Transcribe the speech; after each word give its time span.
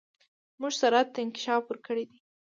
موږ 0.59 0.73
سرعت 0.81 1.07
ته 1.13 1.19
انکشاف 1.23 1.61
ورکړی 1.67 2.03
دی. 2.09 2.19